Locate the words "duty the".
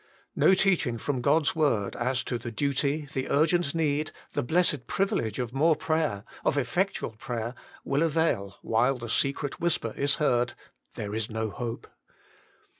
2.49-3.29